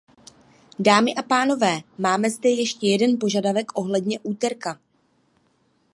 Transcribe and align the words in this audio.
Dámy 0.79 1.15
a 1.15 1.21
pánové, 1.23 1.81
máme 1.97 2.29
zde 2.29 2.49
ještě 2.49 2.87
jeden 2.87 3.19
požadavek 3.19 3.77
ohledně 3.77 4.19
úterka. 4.19 4.79